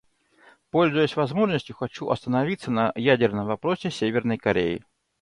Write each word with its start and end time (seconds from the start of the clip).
Пользуясь 0.71 1.15
возможностью, 1.15 1.75
хочу 1.75 2.09
остановиться 2.09 2.71
на 2.71 2.91
ядерном 2.95 3.45
вопросе 3.45 3.91
Северной 3.91 4.39
Кореи. 4.39 4.83